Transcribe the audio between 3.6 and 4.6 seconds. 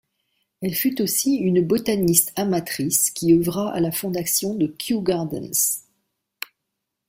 à la fondation